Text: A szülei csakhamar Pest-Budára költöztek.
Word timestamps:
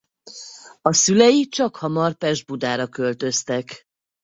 A 0.81 0.93
szülei 0.93 1.45
csakhamar 1.47 2.13
Pest-Budára 2.13 2.87
költöztek. 2.87 3.85